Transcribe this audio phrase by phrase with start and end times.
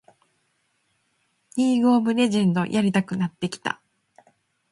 [1.57, 3.79] リーグ・オブ・レジェンドやりたくなってきた